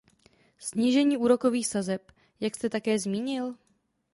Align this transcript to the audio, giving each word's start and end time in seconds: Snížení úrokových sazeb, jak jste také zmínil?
Snížení 0.57 1.17
úrokových 1.17 1.67
sazeb, 1.67 2.11
jak 2.39 2.55
jste 2.55 2.69
také 2.69 2.99
zmínil? 2.99 3.55